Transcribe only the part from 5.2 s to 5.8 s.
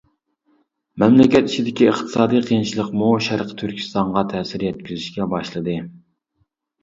باشلىدى.